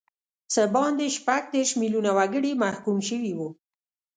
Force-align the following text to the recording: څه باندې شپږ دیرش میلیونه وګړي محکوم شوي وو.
څه 0.53 0.61
باندې 0.75 1.05
شپږ 1.17 1.43
دیرش 1.53 1.71
میلیونه 1.81 2.11
وګړي 2.17 2.51
محکوم 2.63 2.97
شوي 3.09 3.31
وو. 3.37 3.49